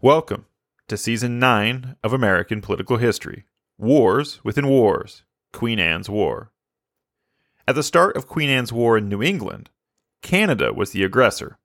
Welcome 0.00 0.46
to 0.86 0.96
Season 0.96 1.40
9 1.40 1.96
of 2.04 2.12
American 2.12 2.60
Political 2.60 2.98
History 2.98 3.46
Wars 3.76 4.38
Within 4.44 4.68
Wars 4.68 5.24
Queen 5.52 5.80
Anne's 5.80 6.08
War. 6.08 6.52
At 7.66 7.74
the 7.74 7.82
start 7.82 8.16
of 8.16 8.28
Queen 8.28 8.48
Anne's 8.48 8.72
War 8.72 8.96
in 8.96 9.08
New 9.08 9.24
England, 9.24 9.70
Canada 10.22 10.72
was 10.72 10.92
the 10.92 11.02
aggressor. 11.02 11.58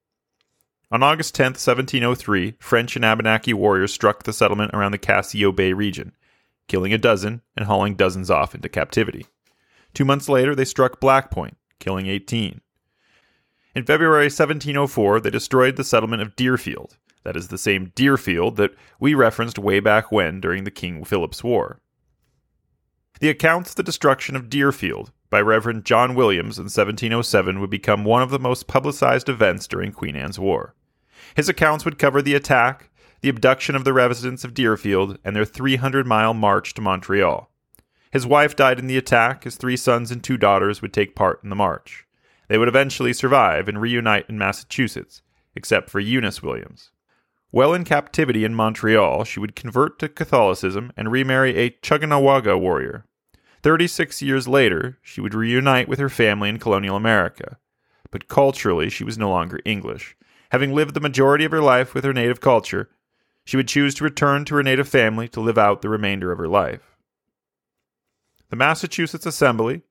On 0.89 1.03
August 1.03 1.35
10, 1.35 1.49
1703, 1.49 2.55
French 2.57 2.95
and 2.95 3.05
Abenaki 3.05 3.53
warriors 3.53 3.93
struck 3.93 4.23
the 4.23 4.33
settlement 4.33 4.71
around 4.73 4.93
the 4.93 4.97
Casco 4.97 5.51
Bay 5.51 5.71
region, 5.71 6.13
killing 6.67 6.91
a 6.91 6.97
dozen 6.97 7.43
and 7.55 7.67
hauling 7.67 7.93
dozens 7.93 8.31
off 8.31 8.55
into 8.55 8.67
captivity. 8.67 9.27
Two 9.93 10.05
months 10.05 10.27
later, 10.27 10.55
they 10.55 10.65
struck 10.65 10.99
Black 10.99 11.29
Point, 11.29 11.55
killing 11.77 12.07
18. 12.07 12.61
In 13.75 13.85
February 13.85 14.25
1704, 14.25 15.19
they 15.19 15.29
destroyed 15.29 15.75
the 15.75 15.83
settlement 15.83 16.23
of 16.23 16.35
Deerfield, 16.35 16.97
that 17.23 17.35
is 17.35 17.47
the 17.47 17.57
same 17.57 17.91
Deerfield 17.95 18.57
that 18.57 18.75
we 18.99 19.13
referenced 19.13 19.59
way 19.59 19.79
back 19.79 20.11
when 20.11 20.39
during 20.39 20.63
the 20.63 20.71
King 20.71 21.03
Philip's 21.03 21.43
War. 21.43 21.79
The 23.19 23.29
accounts 23.29 23.71
of 23.71 23.75
the 23.77 23.83
destruction 23.83 24.35
of 24.35 24.49
Deerfield 24.49 25.11
by 25.29 25.41
Reverend 25.41 25.85
John 25.85 26.13
Williams 26.15 26.57
in 26.57 26.65
1707 26.65 27.59
would 27.59 27.69
become 27.69 28.03
one 28.03 28.21
of 28.21 28.29
the 28.29 28.39
most 28.39 28.67
publicized 28.67 29.29
events 29.29 29.67
during 29.67 29.91
Queen 29.91 30.15
Anne's 30.15 30.39
War. 30.39 30.75
His 31.35 31.49
accounts 31.49 31.85
would 31.85 31.97
cover 31.97 32.21
the 32.21 32.35
attack, 32.35 32.89
the 33.21 33.29
abduction 33.29 33.75
of 33.75 33.85
the 33.85 33.93
residents 33.93 34.43
of 34.43 34.53
Deerfield, 34.53 35.17
and 35.23 35.35
their 35.35 35.45
300 35.45 36.05
mile 36.05 36.33
march 36.33 36.73
to 36.73 36.81
Montreal. 36.81 37.49
His 38.11 38.27
wife 38.27 38.55
died 38.55 38.77
in 38.77 38.87
the 38.87 38.97
attack, 38.97 39.43
his 39.43 39.55
three 39.55 39.77
sons 39.77 40.11
and 40.11 40.23
two 40.23 40.37
daughters 40.37 40.81
would 40.81 40.93
take 40.93 41.15
part 41.15 41.39
in 41.43 41.49
the 41.49 41.55
march. 41.55 42.05
They 42.47 42.57
would 42.59 42.67
eventually 42.67 43.13
survive 43.13 43.67
and 43.67 43.81
reunite 43.81 44.29
in 44.29 44.37
Massachusetts, 44.37 45.23
except 45.55 45.89
for 45.89 45.99
Eunice 45.99 46.43
Williams. 46.43 46.91
While 47.53 47.75
in 47.75 47.83
captivity 47.83 48.45
in 48.45 48.55
Montreal, 48.55 49.25
she 49.25 49.39
would 49.39 49.55
convert 49.55 49.99
to 49.99 50.09
Catholicism 50.09 50.91
and 50.97 51.11
remarry 51.11 51.55
a 51.55 51.69
Caughnawaga 51.69 52.59
warrior. 52.59 53.05
36 53.61 54.23
years 54.23 54.47
later, 54.47 54.97
she 55.03 55.21
would 55.21 55.35
reunite 55.35 55.87
with 55.87 55.99
her 55.99 56.09
family 56.09 56.49
in 56.49 56.57
colonial 56.57 56.95
America. 56.95 57.59
But 58.09 58.27
culturally, 58.27 58.89
she 58.89 59.03
was 59.03 59.19
no 59.19 59.29
longer 59.29 59.59
English. 59.65 60.17
Having 60.49 60.73
lived 60.73 60.95
the 60.95 60.99
majority 60.99 61.45
of 61.45 61.51
her 61.51 61.61
life 61.61 61.93
with 61.93 62.03
her 62.05 62.11
native 62.11 62.41
culture, 62.41 62.89
she 63.45 63.55
would 63.55 63.67
choose 63.67 63.93
to 63.93 64.03
return 64.03 64.45
to 64.45 64.55
her 64.55 64.63
native 64.63 64.89
family 64.89 65.27
to 65.27 65.39
live 65.39 65.59
out 65.59 65.83
the 65.83 65.89
remainder 65.89 66.31
of 66.31 66.39
her 66.39 66.47
life. 66.47 66.97
The 68.49 68.55
Massachusetts 68.55 69.27
Assembly 69.27 69.83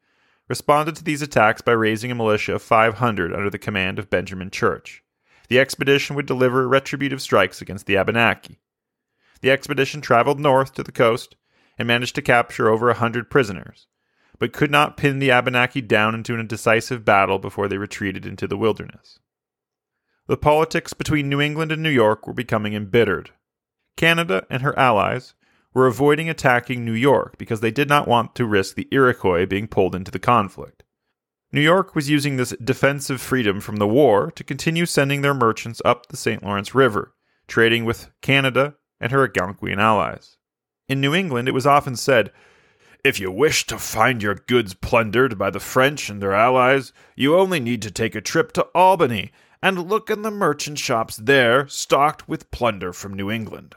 responded 0.49 0.97
to 0.97 1.05
these 1.05 1.23
attacks 1.23 1.63
by 1.63 1.71
raising 1.71 2.11
a 2.11 2.17
militia 2.17 2.57
of 2.57 2.63
500 2.63 3.33
under 3.33 3.51
the 3.51 3.57
command 3.57 4.01
of 4.01 4.11
Benjamin 4.11 4.51
Church 4.51 5.05
the 5.49 5.59
expedition 5.59 6.17
would 6.17 6.27
deliver 6.27 6.69
retributive 6.69 7.21
strikes 7.23 7.61
against 7.61 7.87
the 7.87 7.97
Abenaki. 7.97 8.61
The 9.41 9.51
expedition 9.51 10.01
traveled 10.01 10.41
north 10.41 10.75
to 10.75 10.83
the 10.83 10.93
coast 10.93 11.37
and 11.79 11.89
managed 11.89 12.15
to 12.15 12.23
capture 12.23 12.69
over 12.69 12.91
a 12.91 12.95
hundred 12.95 13.31
prisoners, 13.31 13.87
but 14.39 14.53
could 14.53 14.71
not 14.71 14.97
pin 14.97 15.19
the 15.19 15.31
Abenaki 15.31 15.81
down 15.81 16.15
into 16.15 16.39
a 16.39 16.43
decisive 16.43 17.05
battle 17.05 17.39
before 17.39 17.69
they 17.69 17.79
retreated 17.79 18.25
into 18.25 18.47
the 18.47 18.57
wilderness. 18.57 19.19
The 20.29 20.37
politics 20.37 20.93
between 20.93 21.29
New 21.29 21.41
England 21.41 21.73
and 21.73 21.83
New 21.83 21.91
York 21.91 22.27
were 22.27 22.33
becoming 22.33 22.75
embittered. 22.75 23.31
Canada 23.97 24.47
and 24.49 24.63
her 24.63 24.79
allies 24.79 25.35
were 25.75 25.87
avoiding 25.87 26.29
attacking 26.29 26.85
New 26.85 26.93
York 26.93 27.37
because 27.39 27.61
they 27.61 27.71
did 27.71 27.89
not 27.89 28.07
want 28.07 28.35
to 28.37 28.47
risk 28.47 28.77
the 28.77 28.89
Iroquois 28.93 29.47
being 29.47 29.67
pulled 29.67 29.95
into 29.95 30.11
the 30.11 30.19
conflict. 30.19 30.82
New 31.55 31.61
York 31.61 31.95
was 31.95 32.09
using 32.09 32.37
this 32.37 32.55
defensive 32.65 33.21
freedom 33.21 33.61
from 33.61 33.77
the 33.77 33.87
war 33.87 34.31
to 34.31 34.43
continue 34.43 34.87
sending 34.87 35.21
their 35.21 35.35
merchants 35.35 35.83
up 35.85 36.07
the 36.07 36.17
St. 36.17 36.43
Lawrence 36.43 36.75
River, 36.75 37.13
trading 37.47 37.85
with 37.85 38.11
Canada 38.23 38.75
and 38.99 39.13
her 39.13 39.29
Algonquian 39.29 39.77
allies. 39.77 40.39
In 40.89 40.99
New 40.99 41.15
England, 41.15 41.49
it 41.49 41.53
was 41.53 41.67
often 41.67 41.95
said, 41.95 42.33
If 43.05 43.21
you 43.21 43.31
wish 43.31 43.67
to 43.67 43.79
find 43.79 44.23
your 44.23 44.37
goods 44.37 44.73
plundered 44.73 45.37
by 45.37 45.51
the 45.51 45.61
French 45.61 46.09
and 46.09 46.23
their 46.23 46.33
allies, 46.33 46.95
you 47.17 47.37
only 47.37 47.61
need 47.61 47.83
to 47.83 47.91
take 47.91 48.15
a 48.15 48.23
trip 48.23 48.53
to 48.53 48.67
Albany 48.75 49.31
and 49.63 49.91
look 49.91 50.09
in 50.09 50.23
the 50.23 50.31
merchant 50.31 50.79
shops 50.79 51.17
there 51.17 51.69
stocked 51.69 52.27
with 52.27 52.51
plunder 52.51 52.95
from 52.95 53.13
New 53.13 53.31
England. 53.31 53.75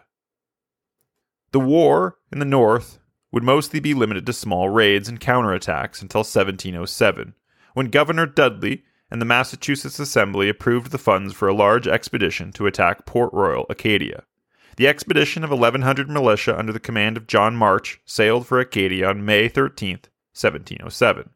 The 1.51 1.59
war 1.59 2.19
in 2.31 2.39
the 2.39 2.45
North 2.45 2.99
would 3.33 3.43
mostly 3.43 3.81
be 3.81 3.93
limited 3.93 4.25
to 4.27 4.33
small 4.33 4.69
raids 4.69 5.09
and 5.09 5.19
counterattacks 5.19 6.01
until 6.01 6.19
1707 6.19 7.33
when 7.75 7.87
Governor 7.87 8.25
Dudley 8.25 8.83
and 9.11 9.21
the 9.21 9.25
Massachusetts 9.25 9.99
Assembly 9.99 10.47
approved 10.47 10.91
the 10.91 10.97
funds 10.97 11.33
for 11.33 11.49
a 11.49 11.53
large 11.53 11.87
expedition 11.87 12.53
to 12.53 12.65
attack 12.65 13.05
Port 13.05 13.31
Royal, 13.33 13.65
Acadia. 13.69 14.23
The 14.77 14.87
expedition 14.87 15.43
of 15.43 15.49
1,100 15.49 16.09
militia 16.09 16.57
under 16.57 16.71
the 16.71 16.79
command 16.79 17.17
of 17.17 17.27
John 17.27 17.53
March 17.53 17.99
sailed 18.05 18.47
for 18.47 18.59
Acadia 18.59 19.09
on 19.09 19.25
May 19.25 19.49
13, 19.49 19.99
1707. 20.33 21.31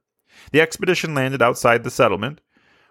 The 0.53 0.61
expedition 0.61 1.13
landed 1.13 1.41
outside 1.41 1.83
the 1.83 1.91
settlement, 1.91 2.39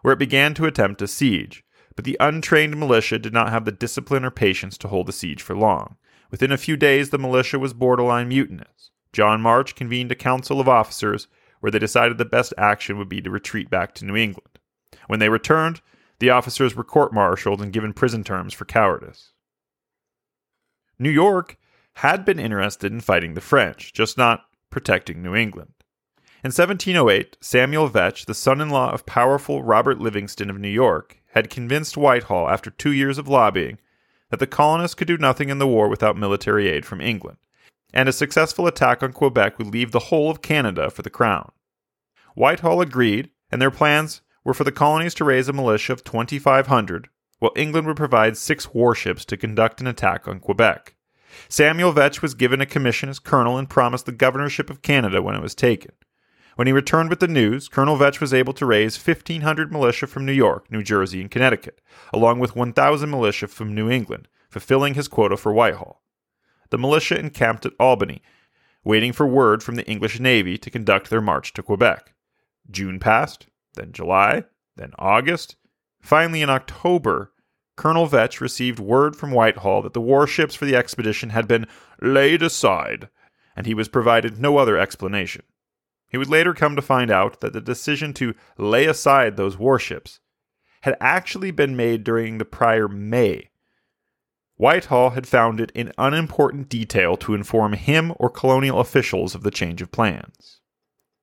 where 0.03 0.13
it 0.13 0.19
began 0.19 0.53
to 0.53 0.67
attempt 0.67 1.01
a 1.01 1.09
siege, 1.09 1.65
but 1.97 2.05
the 2.05 2.19
untrained 2.21 2.77
militia 2.77 3.19
did 3.19 3.33
not 3.33 3.49
have 3.49 3.65
the 3.65 3.73
discipline 3.73 4.27
or 4.27 4.31
patience 4.31 4.77
to 4.79 4.89
hold 4.89 5.07
the 5.07 5.13
siege 5.13 5.41
for 5.41 5.57
long. 5.57 5.97
Within 6.31 6.53
a 6.53 6.59
few 6.59 6.77
days, 6.77 7.09
the 7.09 7.19
militia 7.19 7.59
was 7.59 7.73
borderline 7.73 8.29
mutinous. 8.29 8.91
John 9.15 9.41
March 9.41 9.75
convened 9.75 10.13
a 10.13 10.15
council 10.15 10.61
of 10.61 10.69
officers 10.69 11.29
where 11.61 11.71
they 11.71 11.79
decided 11.79 12.19
the 12.19 12.25
best 12.25 12.55
action 12.57 12.99
would 12.99 13.09
be 13.09 13.21
to 13.21 13.31
retreat 13.31 13.71
back 13.71 13.95
to 13.95 14.05
New 14.05 14.17
England. 14.17 14.59
When 15.07 15.21
they 15.21 15.29
returned, 15.29 15.81
the 16.19 16.31
officers 16.31 16.75
were 16.75 16.85
court 16.85 17.13
martialed 17.13 17.63
and 17.63 17.73
given 17.73 17.93
prison 17.93 18.25
terms 18.25 18.55
for 18.55 18.65
cowardice. 18.65 19.33
New 20.99 21.11
York 21.11 21.57
had 21.95 22.25
been 22.25 22.39
interested 22.39 22.93
in 22.93 23.01
fighting 23.01 23.35
the 23.35 23.41
French, 23.41 23.93
just 23.93 24.19
not 24.19 24.45
protecting 24.71 25.23
New 25.23 25.35
England. 25.35 25.73
In 26.45 26.53
1708, 26.53 27.37
Samuel 27.41 27.89
Vetch, 27.89 28.27
the 28.27 28.35
son 28.35 28.61
in 28.61 28.71
law 28.71 28.93
of 28.93 29.07
powerful 29.07 29.63
Robert 29.63 29.99
Livingston 29.99 30.51
of 30.51 30.59
New 30.59 30.69
York, 30.69 31.21
had 31.33 31.51
convinced 31.51 31.97
Whitehall, 31.97 32.49
after 32.49 32.71
two 32.71 32.93
years 32.93 33.19
of 33.19 33.27
lobbying, 33.27 33.79
that 34.31 34.39
the 34.39 34.47
colonists 34.47 34.95
could 34.95 35.09
do 35.09 35.19
nothing 35.19 35.49
in 35.49 35.59
the 35.59 35.67
war 35.67 35.89
without 35.89 36.17
military 36.17 36.69
aid 36.69 36.87
from 36.87 37.01
England 37.01 37.39
and 37.93 38.09
a 38.09 38.13
successful 38.13 38.67
attack 38.67 39.03
on 39.03 39.13
Quebec 39.13 39.59
would 39.59 39.69
leave 39.69 39.93
the 39.93 39.99
whole 39.99 40.31
of 40.31 40.43
Canada 40.43 40.91
for 40.91 41.03
the 41.03 41.11
Crown. 41.11 41.51
Whitehall 42.35 42.81
agreed, 42.81 43.31
and 43.51 43.61
their 43.61 43.71
plans 43.71 44.21
were 44.45 44.55
for 44.55 44.65
the 44.65 44.73
colonies 44.73 45.15
to 45.15 45.25
raise 45.25 45.49
a 45.49 45.53
militia 45.53 45.93
of 45.93 46.05
2,500, 46.05 47.09
while 47.39 47.53
England 47.57 47.87
would 47.87 47.97
provide 47.97 48.37
six 48.37 48.73
warships 48.75 49.25
to 49.25 49.37
conduct 49.37 49.81
an 49.81 49.87
attack 49.87 50.29
on 50.29 50.41
Quebec. 50.41 50.95
Samuel 51.49 51.93
Vetch 51.93 52.23
was 52.23 52.35
given 52.35 52.61
a 52.61 52.67
commission 52.67 53.09
as 53.09 53.19
colonel 53.19 53.59
and 53.59 53.69
promised 53.69 54.07
the 54.07 54.13
governorship 54.13 54.71
of 54.71 54.83
Canada 54.83 55.23
when 55.23 55.35
it 55.35 55.43
was 55.43 55.55
taken. 55.55 55.93
When 56.57 56.67
he 56.67 56.73
returned 56.73 57.11
with 57.11 57.21
the 57.21 57.29
news, 57.29 57.69
Colonel 57.69 57.97
Vetch 57.97 58.21
was 58.21 58.35
able 58.35 58.53
to 58.55 58.67
raise 58.67 58.99
1,500 58.99 59.71
militia 59.71 60.09
from 60.09 60.27
New 60.27 60.33
York, 60.33 60.71
New 60.71 60.83
Jersey, 60.83 61.21
and 61.21 61.31
Connecticut, 61.31 61.81
along 62.13 62.41
with 62.41 62.57
1,000 62.57 63.09
militia 63.09 63.47
from 63.47 63.75
New 63.75 63.89
England, 63.89 64.27
fulfilling 64.51 64.95
his 64.95 65.07
quota 65.07 65.37
for 65.37 65.53
Whitehall 65.53 66.03
the 66.71 66.79
militia 66.79 67.19
encamped 67.19 67.67
at 67.67 67.73
Albany, 67.79 68.23
waiting 68.85 69.13
for 69.13 69.27
word 69.27 69.63
from 69.63 69.75
the 69.77 69.87
English 69.87 70.21
Navy 70.21 70.57
to 70.59 70.71
conduct 70.71 71.11
their 71.11 71.21
march 71.21 71.53
to 71.55 71.63
Quebec. 71.63 72.15
June 72.71 72.99
passed, 72.99 73.47
then 73.75 73.93
July, 73.93 74.45
then 74.77 74.93
August. 74.99 75.57
Finally, 76.01 76.43
in 76.43 76.51
October, 76.51 77.33
Colonel 77.77 78.07
Vetch 78.07 78.41
received 78.41 78.81
word 78.81 79.15
from 79.15 79.31
Whitehall 79.31 79.83
that 79.83 79.93
the 79.93 80.01
warships 80.01 80.55
for 80.55 80.65
the 80.65 80.77
expedition 80.77 81.31
had 81.31 81.47
been 81.47 81.67
laid 82.03 82.43
aside, 82.43 83.09
and 83.57 83.67
he 83.67 83.75
was 83.75 83.89
provided 83.89 84.39
no 84.39 84.59
other 84.59 84.77
explanation. 84.77 85.43
He 86.11 86.19
would 86.19 86.29
later 86.29 86.55
come 86.55 86.75
to 86.77 86.83
find 86.83 87.11
out 87.11 87.41
that 87.41 87.53
the 87.53 87.61
decision 87.61 88.13
to 88.15 88.35
lay 88.57 88.87
aside 88.87 89.37
those 89.37 89.59
warships 89.59 90.21
had 90.83 90.97
actually 91.01 91.51
been 91.51 91.77
made 91.77 92.05
during 92.05 92.39
the 92.39 92.45
prior 92.45 92.89
May, 92.89 93.51
Whitehall 94.59 95.11
had 95.11 95.27
found 95.27 95.61
it 95.61 95.71
an 95.77 95.93
unimportant 95.99 96.69
detail 96.69 97.17
to 97.19 97.35
inform 97.35 97.75
him 97.75 98.13
or 98.17 98.29
colonial 98.29 98.81
officials 98.81 99.37
of 99.37 99.45
the 99.45 99.53
change 99.53 99.81
of 99.81 99.93
plans. 99.93 100.61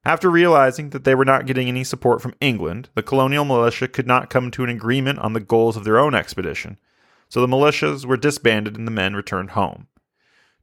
After 0.05 0.31
realizing 0.31 0.91
that 0.91 1.03
they 1.03 1.15
were 1.15 1.25
not 1.25 1.45
getting 1.45 1.67
any 1.67 1.83
support 1.83 2.21
from 2.21 2.33
England, 2.39 2.89
the 2.95 3.03
colonial 3.03 3.43
militia 3.43 3.89
could 3.89 4.07
not 4.07 4.29
come 4.29 4.51
to 4.51 4.63
an 4.63 4.69
agreement 4.69 5.19
on 5.19 5.33
the 5.33 5.41
goals 5.41 5.75
of 5.75 5.83
their 5.83 5.99
own 5.99 6.15
expedition, 6.15 6.77
so 7.27 7.41
the 7.41 7.47
militias 7.47 8.05
were 8.05 8.15
disbanded 8.15 8.77
and 8.77 8.87
the 8.87 8.91
men 8.91 9.15
returned 9.15 9.51
home. 9.51 9.87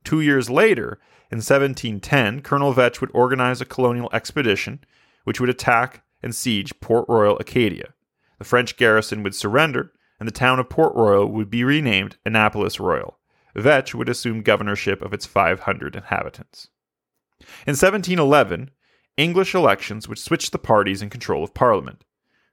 Two 0.02 0.22
years 0.22 0.48
later, 0.48 0.98
in 1.30 1.38
1710, 1.38 2.40
Colonel 2.40 2.72
Vetch 2.72 3.00
would 3.00 3.10
organize 3.12 3.60
a 3.60 3.66
colonial 3.66 4.08
expedition 4.14 4.80
which 5.24 5.40
would 5.40 5.50
attack 5.50 6.04
and 6.22 6.34
siege 6.34 6.72
Port 6.80 7.04
Royal, 7.06 7.36
Acadia. 7.38 7.92
The 8.38 8.44
French 8.44 8.76
garrison 8.76 9.22
would 9.22 9.34
surrender, 9.34 9.92
and 10.22 10.28
the 10.28 10.32
town 10.32 10.60
of 10.60 10.68
Port 10.68 10.94
Royal 10.94 11.26
would 11.26 11.50
be 11.50 11.64
renamed 11.64 12.16
Annapolis 12.24 12.78
Royal. 12.78 13.18
Vetch 13.56 13.92
would 13.92 14.08
assume 14.08 14.42
governorship 14.42 15.02
of 15.02 15.12
its 15.12 15.26
500 15.26 15.96
inhabitants. 15.96 16.68
In 17.66 17.74
1711, 17.74 18.70
English 19.16 19.52
elections 19.52 20.08
would 20.08 20.20
switch 20.20 20.52
the 20.52 20.60
parties 20.60 21.02
in 21.02 21.10
control 21.10 21.42
of 21.42 21.54
Parliament. 21.54 22.04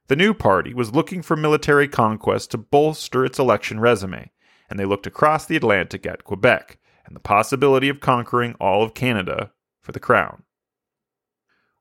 The 0.08 0.16
new 0.16 0.34
party 0.34 0.74
was 0.74 0.96
looking 0.96 1.22
for 1.22 1.36
military 1.36 1.86
conquest 1.86 2.50
to 2.50 2.58
bolster 2.58 3.24
its 3.24 3.38
election 3.38 3.78
resume, 3.78 4.32
and 4.68 4.76
they 4.76 4.84
looked 4.84 5.06
across 5.06 5.46
the 5.46 5.54
Atlantic 5.54 6.04
at 6.04 6.24
Quebec 6.24 6.76
and 7.06 7.14
the 7.14 7.20
possibility 7.20 7.88
of 7.88 8.00
conquering 8.00 8.56
all 8.58 8.82
of 8.82 8.94
Canada 8.94 9.52
for 9.80 9.92
the 9.92 10.00
crown. 10.00 10.42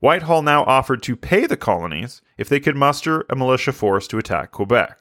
Whitehall 0.01 0.43
now 0.43 0.65
offered 0.65 1.01
to 1.01 1.15
pay 1.15 1.47
the 1.47 1.57
colonies 1.57 2.21
if 2.37 2.47
they 2.47 2.59
could 2.59 2.75
muster 2.75 3.25
a 3.27 3.35
militia 3.35 3.73
force 3.73 4.07
to 4.09 4.19
attack 4.19 4.51
Quebec. 4.51 4.99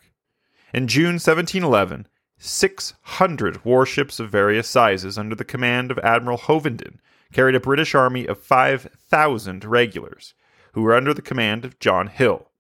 In 0.73 0.87
June 0.87 1.15
1711, 1.15 2.07
600 2.37 3.65
warships 3.65 4.21
of 4.21 4.31
various 4.31 4.69
sizes 4.69 5.17
under 5.17 5.35
the 5.35 5.45
command 5.45 5.91
of 5.91 5.99
Admiral 6.01 6.37
Hovenden 6.37 6.99
carried 7.33 7.55
a 7.55 7.61
British 7.61 7.95
army 7.95 8.27
of 8.27 8.39
5,000 8.39 9.65
regulars, 9.65 10.35
who 10.73 10.83
were 10.83 10.95
under 10.95 11.15
the 11.15 11.23
command 11.23 11.65
of 11.65 11.79
John 11.79 12.09
Hill. 12.09 12.51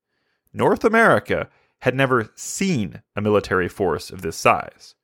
North 0.54 0.84
America 0.84 1.50
had 1.80 1.94
never 1.94 2.30
seen 2.34 3.02
a 3.14 3.20
military 3.20 3.68
force 3.68 4.10
of 4.10 4.22
this 4.22 4.36
size. 4.36 4.94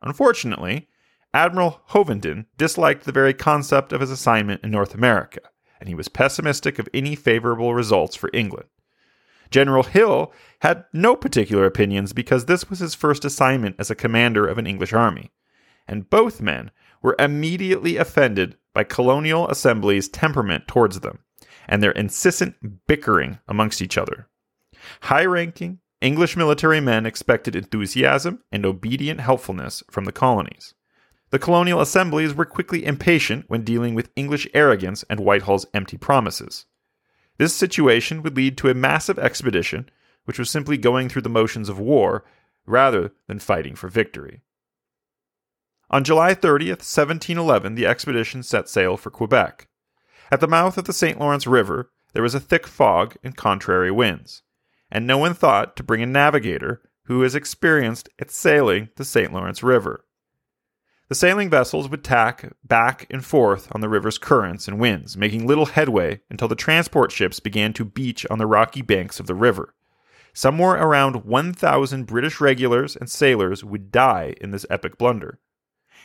Unfortunately, 0.00 0.88
Admiral 1.34 1.80
Hovenden 1.90 2.46
disliked 2.56 3.04
the 3.04 3.12
very 3.12 3.34
concept 3.34 3.92
of 3.92 4.00
his 4.00 4.10
assignment 4.10 4.62
in 4.62 4.70
North 4.70 4.94
America, 4.94 5.40
and 5.80 5.88
he 5.88 5.94
was 5.94 6.08
pessimistic 6.08 6.78
of 6.78 6.88
any 6.94 7.16
favorable 7.16 7.74
results 7.74 8.14
for 8.14 8.30
England. 8.32 8.68
General 9.52 9.84
Hill 9.84 10.32
had 10.62 10.84
no 10.92 11.14
particular 11.14 11.66
opinions 11.66 12.12
because 12.12 12.46
this 12.46 12.68
was 12.68 12.80
his 12.80 12.94
first 12.94 13.24
assignment 13.24 13.76
as 13.78 13.90
a 13.90 13.94
commander 13.94 14.46
of 14.46 14.58
an 14.58 14.66
English 14.66 14.92
army, 14.92 15.30
and 15.86 16.10
both 16.10 16.40
men 16.40 16.70
were 17.02 17.16
immediately 17.18 17.96
offended 17.96 18.56
by 18.72 18.82
colonial 18.82 19.48
assemblies' 19.48 20.08
temperament 20.08 20.66
towards 20.66 21.00
them 21.00 21.18
and 21.68 21.82
their 21.82 21.92
incessant 21.92 22.86
bickering 22.86 23.38
amongst 23.46 23.82
each 23.82 23.98
other. 23.98 24.28
High 25.02 25.26
ranking 25.26 25.78
English 26.00 26.36
military 26.36 26.80
men 26.80 27.06
expected 27.06 27.54
enthusiasm 27.54 28.42
and 28.50 28.66
obedient 28.66 29.20
helpfulness 29.20 29.82
from 29.90 30.04
the 30.04 30.12
colonies. 30.12 30.74
The 31.30 31.38
colonial 31.38 31.80
assemblies 31.80 32.34
were 32.34 32.44
quickly 32.44 32.84
impatient 32.84 33.44
when 33.48 33.62
dealing 33.62 33.94
with 33.94 34.10
English 34.16 34.48
arrogance 34.52 35.04
and 35.08 35.20
Whitehall's 35.20 35.66
empty 35.72 35.96
promises. 35.96 36.66
This 37.38 37.54
situation 37.54 38.22
would 38.22 38.36
lead 38.36 38.56
to 38.58 38.68
a 38.68 38.74
massive 38.74 39.18
expedition, 39.18 39.88
which 40.24 40.38
was 40.38 40.50
simply 40.50 40.76
going 40.76 41.08
through 41.08 41.22
the 41.22 41.28
motions 41.28 41.68
of 41.68 41.78
war 41.78 42.24
rather 42.66 43.12
than 43.26 43.38
fighting 43.38 43.74
for 43.74 43.88
victory. 43.88 44.42
On 45.90 46.04
July 46.04 46.34
30th, 46.34 46.80
1711, 46.80 47.74
the 47.74 47.86
expedition 47.86 48.42
set 48.42 48.68
sail 48.68 48.96
for 48.96 49.10
Quebec. 49.10 49.68
At 50.30 50.40
the 50.40 50.48
mouth 50.48 50.78
of 50.78 50.86
the 50.86 50.92
St. 50.92 51.20
Lawrence 51.20 51.46
River, 51.46 51.90
there 52.14 52.22
was 52.22 52.34
a 52.34 52.40
thick 52.40 52.66
fog 52.66 53.16
and 53.22 53.36
contrary 53.36 53.90
winds, 53.90 54.42
and 54.90 55.06
no 55.06 55.18
one 55.18 55.34
thought 55.34 55.76
to 55.76 55.82
bring 55.82 56.02
a 56.02 56.06
navigator 56.06 56.80
who 57.04 57.18
was 57.18 57.34
experienced 57.34 58.08
at 58.18 58.30
sailing 58.30 58.88
the 58.96 59.04
St. 59.04 59.32
Lawrence 59.32 59.62
River. 59.62 60.04
The 61.12 61.16
sailing 61.16 61.50
vessels 61.50 61.90
would 61.90 62.02
tack 62.04 62.54
back 62.64 63.06
and 63.10 63.22
forth 63.22 63.68
on 63.72 63.82
the 63.82 63.88
river's 63.90 64.16
currents 64.16 64.66
and 64.66 64.80
winds, 64.80 65.14
making 65.14 65.46
little 65.46 65.66
headway 65.66 66.22
until 66.30 66.48
the 66.48 66.54
transport 66.54 67.12
ships 67.12 67.38
began 67.38 67.74
to 67.74 67.84
beach 67.84 68.24
on 68.30 68.38
the 68.38 68.46
rocky 68.46 68.80
banks 68.80 69.20
of 69.20 69.26
the 69.26 69.34
river. 69.34 69.74
Somewhere 70.32 70.82
around 70.82 71.26
1,000 71.26 72.06
British 72.06 72.40
regulars 72.40 72.96
and 72.96 73.10
sailors 73.10 73.62
would 73.62 73.92
die 73.92 74.34
in 74.40 74.52
this 74.52 74.64
epic 74.70 74.96
blunder. 74.96 75.38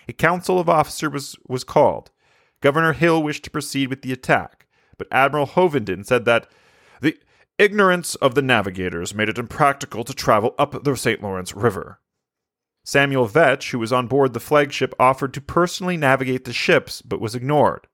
A 0.09 0.11
council 0.11 0.59
of 0.59 0.67
officers 0.67 1.13
was, 1.13 1.35
was 1.47 1.63
called. 1.63 2.11
Governor 2.59 2.91
Hill 2.91 3.23
wished 3.23 3.45
to 3.45 3.49
proceed 3.49 3.87
with 3.87 4.01
the 4.01 4.11
attack, 4.11 4.67
but 4.97 5.07
Admiral 5.09 5.47
Hovenden 5.47 6.05
said 6.05 6.25
that 6.25 6.51
the 6.99 7.17
ignorance 7.57 8.15
of 8.15 8.35
the 8.35 8.41
navigators 8.41 9.15
made 9.15 9.29
it 9.29 9.39
impractical 9.39 10.03
to 10.03 10.13
travel 10.13 10.53
up 10.59 10.83
the 10.83 10.97
St. 10.97 11.23
Lawrence 11.23 11.55
River. 11.55 12.01
Samuel 12.87 13.25
Vetch, 13.25 13.71
who 13.71 13.79
was 13.79 13.91
on 13.91 14.07
board 14.07 14.31
the 14.31 14.39
flagship, 14.39 14.95
offered 14.97 15.33
to 15.33 15.41
personally 15.41 15.97
navigate 15.97 16.45
the 16.45 16.53
ships, 16.53 17.01
but 17.01 17.19
was 17.19 17.35
ignored. 17.35 17.85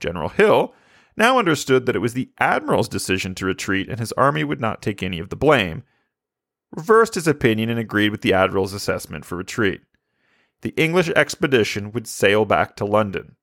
General 0.00 0.30
Hill 0.30 0.74
now 1.18 1.38
understood 1.38 1.84
that 1.84 1.94
it 1.94 1.98
was 1.98 2.14
the 2.14 2.30
admiral's 2.38 2.88
decision 2.88 3.34
to 3.34 3.44
retreat 3.44 3.90
and 3.90 4.00
his 4.00 4.10
army 4.12 4.42
would 4.42 4.58
not 4.58 4.80
take 4.80 5.02
any 5.02 5.18
of 5.18 5.28
the 5.28 5.36
blame, 5.36 5.82
reversed 6.74 7.14
his 7.14 7.28
opinion 7.28 7.68
and 7.68 7.78
agreed 7.78 8.08
with 8.08 8.22
the 8.22 8.32
admiral's 8.32 8.72
assessment 8.72 9.26
for 9.26 9.36
retreat. 9.36 9.82
The 10.62 10.72
English 10.78 11.10
expedition 11.10 11.92
would 11.92 12.06
sail 12.06 12.46
back 12.46 12.74
to 12.76 12.86
London. 12.86 13.36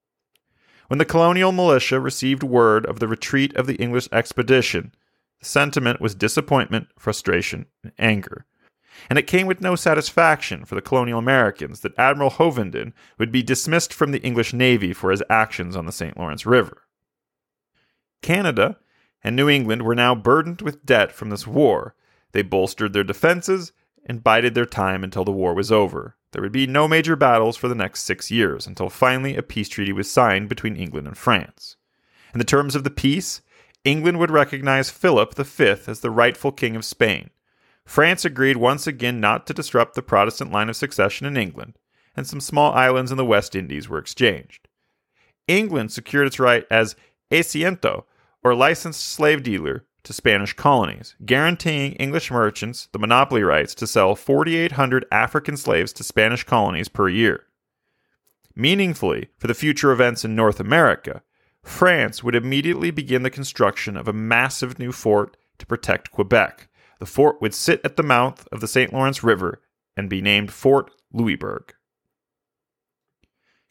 When 0.88 0.98
the 0.98 1.06
colonial 1.06 1.52
militia 1.52 2.00
received 2.00 2.42
word 2.42 2.88
of 2.88 3.00
the 3.00 3.08
retreat 3.08 3.56
of 3.56 3.68
the 3.68 3.76
English 3.76 4.10
expedition, 4.12 4.96
the 5.40 5.46
sentiment 5.46 6.02
was 6.02 6.16
disappointment, 6.16 6.88
frustration, 6.98 7.68
and 7.84 7.94
anger 8.00 8.48
and 9.10 9.20
it 9.20 9.28
came 9.28 9.48
with 9.48 9.62
no 9.62 9.76
satisfaction 9.76 10.66
for 10.66 10.76
the 10.76 10.82
colonial 10.82 11.20
Americans 11.20 11.82
that 11.82 11.98
Admiral 11.98 12.32
Hovenden 12.32 12.94
would 13.18 13.32
be 13.32 13.44
dismissed 13.44 13.94
from 13.94 14.12
the 14.12 14.22
English 14.22 14.54
Navy 14.54 14.94
for 14.94 15.12
his 15.12 15.24
actions 15.30 15.76
on 15.76 15.86
the 15.86 15.92
St. 15.92 16.18
Lawrence 16.18 16.46
River. 16.46 16.84
Canada 18.22 18.78
and 19.24 19.36
New 19.36 19.50
England 19.50 19.84
were 19.84 19.96
now 19.96 20.16
burdened 20.16 20.62
with 20.62 20.86
debt 20.86 21.12
from 21.12 21.30
this 21.30 21.48
war. 21.48 21.96
They 22.32 22.42
bolstered 22.42 22.94
their 22.94 23.04
defenses 23.04 23.72
and 24.06 24.24
bided 24.24 24.56
their 24.56 24.66
time 24.66 25.04
until 25.04 25.24
the 25.24 25.32
war 25.32 25.54
was 25.54 25.72
over. 25.72 26.16
There 26.32 26.42
would 26.42 26.52
be 26.52 26.68
no 26.68 26.88
major 26.88 27.16
battles 27.16 27.58
for 27.58 27.68
the 27.68 27.76
next 27.76 28.04
six 28.04 28.30
years 28.30 28.68
until 28.68 28.90
finally 28.90 29.36
a 29.36 29.42
peace 29.42 29.70
treaty 29.70 29.92
was 29.92 30.12
signed 30.12 30.48
between 30.48 30.76
England 30.76 31.08
and 31.08 31.18
France. 31.18 31.76
In 32.34 32.40
the 32.40 32.46
terms 32.46 32.76
of 32.76 32.84
the 32.84 32.92
peace, 32.92 33.42
England 33.84 34.20
would 34.20 34.32
recognize 34.32 34.92
Philip 34.92 35.34
V 35.36 35.66
as 35.88 36.02
the 36.02 36.12
rightful 36.12 36.52
king 36.52 36.76
of 36.76 36.86
Spain, 36.86 37.30
France 37.90 38.24
agreed 38.24 38.56
once 38.56 38.86
again 38.86 39.20
not 39.20 39.48
to 39.48 39.54
disrupt 39.54 39.96
the 39.96 40.04
Protestant 40.04 40.52
line 40.52 40.70
of 40.70 40.76
succession 40.76 41.26
in 41.26 41.36
England, 41.36 41.74
and 42.16 42.28
some 42.28 42.40
small 42.40 42.72
islands 42.74 43.10
in 43.10 43.18
the 43.18 43.26
West 43.26 43.56
Indies 43.56 43.90
were 43.90 43.98
exchanged. 43.98 44.68
England 45.48 45.92
secured 45.92 46.28
its 46.28 46.40
right 46.40 46.68
as 46.70 46.96
asiento, 47.32 48.04
or 48.44 48.54
licensed 48.54 49.04
slave 49.04 49.42
dealer, 49.42 49.86
to 50.04 50.14
Spanish 50.14 50.54
colonies, 50.54 51.16
guaranteeing 51.26 51.94
English 51.94 52.30
merchants 52.30 52.90
the 52.92 53.00
monopoly 53.00 53.42
rights 53.42 53.74
to 53.74 53.88
sell 53.88 54.16
4,800 54.16 55.08
African 55.12 55.58
slaves 55.58 55.92
to 55.94 56.04
Spanish 56.04 56.44
colonies 56.44 56.90
per 56.90 57.10
year. 57.10 57.48
Meaningfully, 58.56 59.30
for 59.40 59.48
the 59.48 59.56
future 59.56 59.92
events 59.92 60.24
in 60.24 60.36
North 60.36 60.60
America, 60.60 61.24
France 61.64 62.24
would 62.24 62.36
immediately 62.36 62.92
begin 62.92 63.24
the 63.24 63.32
construction 63.32 63.98
of 63.98 64.08
a 64.08 64.14
massive 64.14 64.78
new 64.78 64.92
fort 64.92 65.36
to 65.58 65.66
protect 65.66 66.12
Quebec, 66.12 66.69
the 67.00 67.06
fort 67.06 67.42
would 67.42 67.54
sit 67.54 67.82
at 67.84 67.96
the 67.96 68.04
mouth 68.04 68.48
of 68.52 68.62
the 68.62 68.68
St. 68.68 68.94
Lawrence 68.94 69.24
River 69.24 69.62
and 69.98 70.10
be 70.10 70.22
named 70.22 70.52
Fort 70.52 70.92
Louisbourg. 71.12 71.74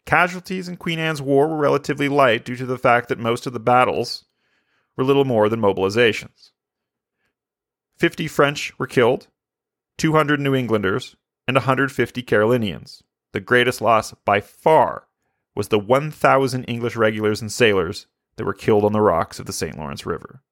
Casualties 0.06 0.68
in 0.68 0.76
Queen 0.76 0.98
Anne's 0.98 1.20
War 1.20 1.48
were 1.48 1.56
relatively 1.56 2.08
light 2.08 2.44
due 2.44 2.56
to 2.56 2.66
the 2.66 2.78
fact 2.78 3.08
that 3.08 3.18
most 3.18 3.46
of 3.46 3.52
the 3.52 3.60
battles 3.60 4.24
were 4.96 5.04
little 5.04 5.26
more 5.26 5.48
than 5.48 5.60
mobilizations. 5.60 6.50
50 7.98 8.26
French 8.28 8.78
were 8.78 8.86
killed, 8.86 9.28
200 9.98 10.40
New 10.40 10.54
Englanders, 10.54 11.16
and 11.46 11.56
150 11.56 12.22
Carolinians. 12.22 13.02
The 13.32 13.40
greatest 13.40 13.82
loss 13.82 14.14
by 14.24 14.40
far 14.40 15.08
was 15.54 15.68
the 15.68 15.78
1,000 15.78 16.64
English 16.64 16.96
regulars 16.96 17.42
and 17.42 17.52
sailors 17.52 18.06
that 18.36 18.44
were 18.44 18.54
killed 18.54 18.84
on 18.84 18.92
the 18.92 19.00
rocks 19.00 19.38
of 19.38 19.46
the 19.46 19.52
St. 19.52 19.76
Lawrence 19.76 20.06
River. 20.06 20.42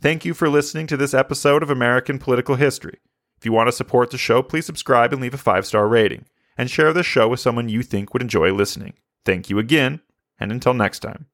Thank 0.00 0.24
you 0.24 0.32
for 0.32 0.48
listening 0.48 0.86
to 0.88 0.96
this 0.96 1.12
episode 1.12 1.60
of 1.60 1.70
American 1.70 2.20
Political 2.20 2.54
History. 2.54 3.00
If 3.36 3.44
you 3.44 3.52
want 3.52 3.66
to 3.66 3.72
support 3.72 4.12
the 4.12 4.18
show, 4.18 4.44
please 4.44 4.64
subscribe 4.64 5.12
and 5.12 5.20
leave 5.20 5.34
a 5.34 5.38
five 5.38 5.66
star 5.66 5.88
rating, 5.88 6.26
and 6.56 6.70
share 6.70 6.92
this 6.92 7.04
show 7.04 7.26
with 7.26 7.40
someone 7.40 7.68
you 7.68 7.82
think 7.82 8.12
would 8.12 8.22
enjoy 8.22 8.52
listening. 8.52 8.92
Thank 9.24 9.50
you 9.50 9.58
again, 9.58 10.00
and 10.38 10.52
until 10.52 10.72
next 10.72 11.00
time. 11.00 11.26